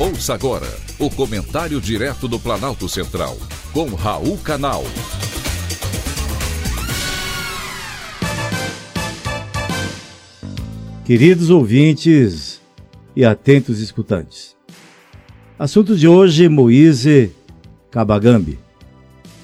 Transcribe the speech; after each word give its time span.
Ouça 0.00 0.32
agora 0.32 0.66
o 0.98 1.10
comentário 1.10 1.78
direto 1.78 2.26
do 2.26 2.40
Planalto 2.40 2.88
Central, 2.88 3.36
com 3.70 3.84
Raul 3.94 4.38
Canal. 4.38 4.82
Queridos 11.04 11.50
ouvintes 11.50 12.62
e 13.14 13.26
atentos 13.26 13.78
escutantes. 13.78 14.56
Assunto 15.58 15.94
de 15.94 16.08
hoje: 16.08 16.48
Moise 16.48 17.30
Kabagambi. 17.90 18.58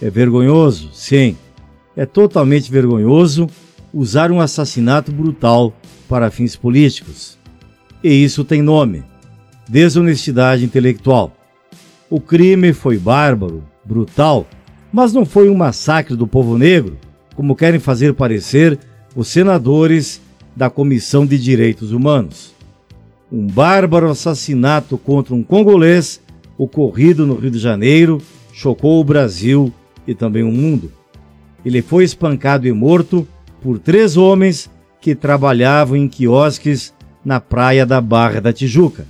É 0.00 0.08
vergonhoso? 0.08 0.88
Sim. 0.94 1.36
É 1.94 2.06
totalmente 2.06 2.72
vergonhoso 2.72 3.46
usar 3.92 4.32
um 4.32 4.40
assassinato 4.40 5.12
brutal 5.12 5.78
para 6.08 6.30
fins 6.30 6.56
políticos. 6.56 7.36
E 8.02 8.08
isso 8.08 8.42
tem 8.42 8.62
nome 8.62 9.04
desonestidade 9.68 10.64
intelectual. 10.64 11.32
O 12.08 12.20
crime 12.20 12.72
foi 12.72 12.98
bárbaro, 12.98 13.64
brutal, 13.84 14.46
mas 14.92 15.12
não 15.12 15.24
foi 15.24 15.48
um 15.50 15.56
massacre 15.56 16.14
do 16.16 16.26
povo 16.26 16.56
negro, 16.56 16.96
como 17.34 17.56
querem 17.56 17.80
fazer 17.80 18.14
parecer 18.14 18.78
os 19.14 19.28
senadores 19.28 20.20
da 20.54 20.70
Comissão 20.70 21.26
de 21.26 21.38
Direitos 21.38 21.92
Humanos. 21.92 22.54
Um 23.30 23.46
bárbaro 23.46 24.10
assassinato 24.10 24.96
contra 24.96 25.34
um 25.34 25.42
congolês 25.42 26.20
ocorrido 26.56 27.26
no 27.26 27.34
Rio 27.34 27.50
de 27.50 27.58
Janeiro 27.58 28.22
chocou 28.52 29.00
o 29.00 29.04
Brasil 29.04 29.72
e 30.06 30.14
também 30.14 30.42
o 30.42 30.52
mundo. 30.52 30.92
Ele 31.64 31.82
foi 31.82 32.04
espancado 32.04 32.66
e 32.66 32.72
morto 32.72 33.26
por 33.60 33.78
três 33.78 34.16
homens 34.16 34.70
que 35.00 35.14
trabalhavam 35.14 35.96
em 35.96 36.08
quiosques 36.08 36.94
na 37.24 37.40
praia 37.40 37.84
da 37.84 38.00
Barra 38.00 38.40
da 38.40 38.52
Tijuca. 38.52 39.06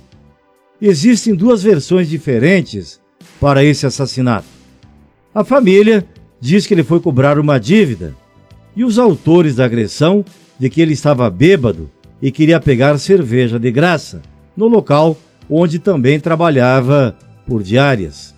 Existem 0.81 1.33
duas 1.33 1.63
versões 1.63 2.07
diferentes 2.07 2.99
para 3.39 3.63
esse 3.63 3.85
assassinato. 3.85 4.47
A 5.33 5.43
família 5.43 6.05
diz 6.39 6.67
que 6.67 6.73
ele 6.73 6.83
foi 6.83 6.99
cobrar 6.99 7.39
uma 7.39 7.59
dívida 7.59 8.15
e 8.75 8.83
os 8.83 8.99
autores 8.99 9.55
da 9.55 9.65
agressão 9.65 10.23
de 10.59 10.69
que 10.69 10.81
ele 10.81 10.93
estava 10.93 11.29
bêbado 11.29 11.89
e 12.21 12.31
queria 12.31 12.59
pegar 12.59 12.97
cerveja 12.99 13.59
de 13.59 13.71
graça 13.71 14.21
no 14.55 14.67
local 14.67 15.17
onde 15.49 15.79
também 15.79 16.19
trabalhava 16.19 17.17
por 17.45 17.63
diárias. 17.63 18.35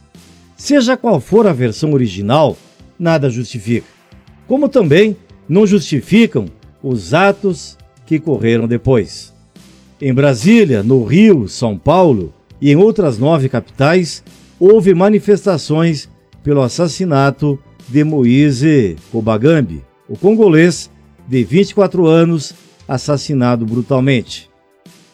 Seja 0.56 0.95
qual 0.95 1.20
for 1.20 1.48
a 1.48 1.54
versão 1.54 1.94
original, 1.94 2.58
nada 2.98 3.30
justifica. 3.30 3.88
Como 4.48 4.70
também 4.70 5.16
não 5.48 5.66
justificam 5.66 6.45
os 6.82 7.14
atos 7.14 7.78
que 8.06 8.20
correram 8.20 8.67
depois. 8.67 9.34
Em 10.02 10.14
Brasília, 10.14 10.81
no 10.81 11.03
Rio, 11.03 11.50
São 11.50 11.78
Paulo 11.78 12.33
e 12.61 12.72
em 12.72 12.75
outras 12.78 13.17
nove 13.17 13.50
capitais, 13.50 14.23
houve 14.58 14.94
manifestações 14.94 16.08
pelo 16.42 16.61
assassinato 16.61 17.59
de 17.89 18.02
Moise 18.05 18.95
Kobagambi, 19.11 19.83
o 20.08 20.17
congolês 20.17 20.89
de 21.27 21.44
24 21.44 22.08
anos, 22.08 22.53
assassinado 22.88 23.66
brutalmente. 23.66 24.50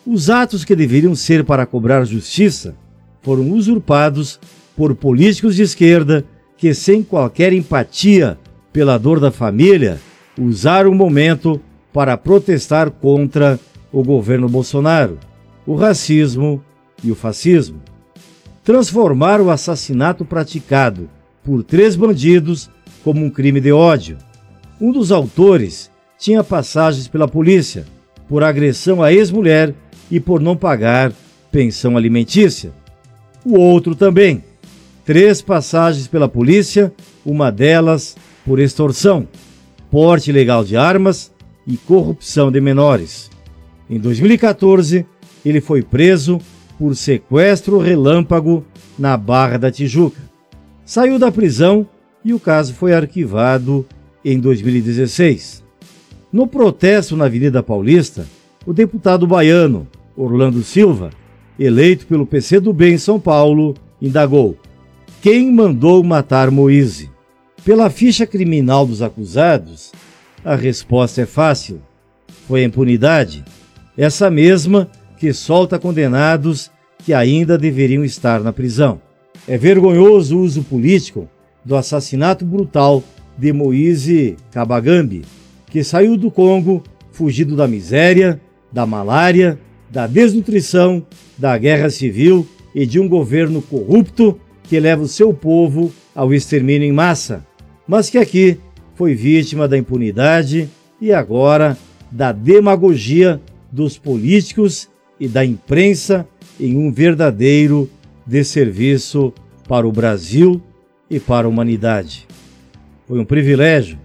Os 0.05 0.29
atos 0.29 0.63
que 0.63 0.75
deveriam 0.75 1.15
ser 1.15 1.43
para 1.43 1.65
cobrar 1.65 2.05
justiça 2.05 2.75
foram 3.23 3.51
usurpados 3.51 4.39
por 4.77 4.93
políticos 4.93 5.55
de 5.55 5.63
esquerda 5.63 6.23
que, 6.57 6.75
sem 6.75 7.01
qualquer 7.01 7.53
empatia 7.53 8.37
pela 8.71 8.99
dor 8.99 9.19
da 9.19 9.31
família, 9.31 9.99
usaram 10.39 10.91
o 10.91 10.95
momento 10.95 11.59
para 11.91 12.15
protestar 12.15 12.91
contra 12.91 13.59
o 13.95 14.03
governo 14.03 14.49
Bolsonaro, 14.49 15.17
o 15.65 15.73
racismo 15.73 16.61
e 17.01 17.09
o 17.11 17.15
fascismo. 17.15 17.81
Transformar 18.61 19.39
o 19.39 19.49
assassinato 19.49 20.25
praticado 20.25 21.09
por 21.41 21.63
três 21.63 21.95
bandidos 21.95 22.69
como 23.05 23.23
um 23.23 23.29
crime 23.29 23.61
de 23.61 23.71
ódio. 23.71 24.17
Um 24.81 24.91
dos 24.91 25.13
autores 25.13 25.89
tinha 26.19 26.43
passagens 26.43 27.07
pela 27.07 27.25
polícia 27.25 27.85
por 28.27 28.43
agressão 28.43 29.01
à 29.01 29.13
ex-mulher 29.13 29.73
e 30.11 30.19
por 30.19 30.41
não 30.41 30.57
pagar 30.57 31.13
pensão 31.49 31.95
alimentícia. 31.95 32.73
O 33.45 33.57
outro 33.57 33.95
também. 33.95 34.43
Três 35.05 35.41
passagens 35.41 36.05
pela 36.05 36.27
polícia, 36.27 36.91
uma 37.25 37.49
delas 37.49 38.17
por 38.45 38.59
extorsão, 38.59 39.25
porte 39.89 40.31
ilegal 40.31 40.65
de 40.65 40.75
armas 40.75 41.31
e 41.65 41.77
corrupção 41.77 42.51
de 42.51 42.59
menores. 42.59 43.33
Em 43.89 43.99
2014, 43.99 45.05
ele 45.45 45.61
foi 45.61 45.81
preso 45.81 46.39
por 46.77 46.95
sequestro 46.95 47.77
relâmpago 47.77 48.65
na 48.97 49.15
Barra 49.15 49.57
da 49.57 49.71
Tijuca. 49.71 50.21
Saiu 50.83 51.19
da 51.19 51.31
prisão 51.31 51.87
e 52.23 52.33
o 52.33 52.39
caso 52.39 52.73
foi 52.73 52.93
arquivado 52.93 53.85
em 54.23 54.39
2016. 54.39 55.63
No 56.33 56.47
protesto 56.47 57.15
na 57.15 57.25
Avenida 57.25 57.61
Paulista, 57.61 58.25
o 58.65 58.73
deputado 58.73 59.27
baiano 59.27 59.87
Orlando 60.17 60.63
Silva, 60.63 61.11
eleito 61.57 62.07
pelo 62.07 62.25
PCdoB 62.25 62.93
em 62.93 62.97
São 62.97 63.19
Paulo, 63.19 63.75
indagou: 64.01 64.57
quem 65.21 65.51
mandou 65.51 66.03
matar 66.03 66.49
Moise? 66.49 67.09
Pela 67.63 67.89
ficha 67.89 68.27
criminal 68.27 68.85
dos 68.85 69.01
acusados, 69.01 69.91
a 70.43 70.55
resposta 70.55 71.21
é 71.21 71.25
fácil: 71.25 71.81
foi 72.47 72.61
a 72.61 72.65
impunidade 72.65 73.43
essa 73.97 74.29
mesma 74.29 74.89
que 75.17 75.33
solta 75.33 75.79
condenados 75.79 76.71
que 76.99 77.13
ainda 77.13 77.57
deveriam 77.57 78.03
estar 78.03 78.41
na 78.41 78.51
prisão. 78.51 78.99
É 79.47 79.57
vergonhoso 79.57 80.37
o 80.37 80.41
uso 80.41 80.63
político 80.63 81.29
do 81.63 81.75
assassinato 81.75 82.43
brutal 82.45 83.03
de 83.37 83.51
Moise 83.53 84.35
Kabagambi, 84.51 85.23
que 85.69 85.83
saiu 85.83 86.17
do 86.17 86.31
Congo 86.31 86.83
fugido 87.11 87.55
da 87.55 87.67
miséria, 87.67 88.39
da 88.71 88.85
malária, 88.85 89.59
da 89.89 90.07
desnutrição, 90.07 91.05
da 91.37 91.57
guerra 91.57 91.89
civil 91.89 92.47
e 92.73 92.85
de 92.85 92.99
um 92.99 93.07
governo 93.07 93.61
corrupto 93.61 94.39
que 94.63 94.79
leva 94.79 95.03
o 95.03 95.07
seu 95.07 95.33
povo 95.33 95.93
ao 96.13 96.33
extermínio 96.33 96.87
em 96.87 96.91
massa, 96.91 97.45
mas 97.87 98.09
que 98.09 98.17
aqui 98.17 98.57
foi 98.95 99.13
vítima 99.13 99.67
da 99.67 99.77
impunidade 99.77 100.69
e 100.99 101.13
agora 101.13 101.77
da 102.11 102.31
demagogia 102.31 103.39
dos 103.75 103.97
políticos 103.97 104.89
e 105.19 105.27
da 105.27 105.43
imprensa 105.43 106.25
em 106.57 106.77
um 106.77 106.91
verdadeiro 106.91 107.89
desserviço 108.25 109.33
para 109.67 109.85
o 109.85 109.91
Brasil 109.91 110.61
e 111.09 111.19
para 111.19 111.45
a 111.45 111.49
humanidade. 111.49 112.25
Foi 113.05 113.19
um 113.19 113.25
privilégio 113.25 113.99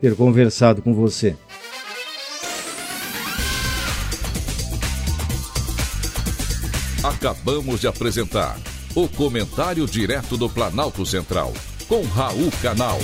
ter 0.00 0.14
conversado 0.16 0.82
com 0.82 0.92
você. 0.92 1.36
Acabamos 7.02 7.80
de 7.80 7.86
apresentar 7.86 8.58
o 8.94 9.08
Comentário 9.08 9.86
Direto 9.86 10.36
do 10.36 10.48
Planalto 10.48 11.04
Central, 11.06 11.52
com 11.88 12.02
Raul 12.02 12.50
Canal. 12.62 12.98